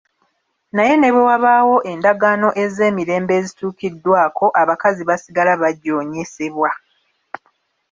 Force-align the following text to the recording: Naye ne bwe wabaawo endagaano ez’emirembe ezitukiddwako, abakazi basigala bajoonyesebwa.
Naye 0.75 0.93
ne 0.97 1.09
bwe 1.13 1.23
wabaawo 1.29 1.75
endagaano 1.91 2.49
ez’emirembe 2.63 3.33
ezitukiddwako, 3.39 4.45
abakazi 4.61 5.01
basigala 5.09 5.53
bajoonyesebwa. 5.61 6.69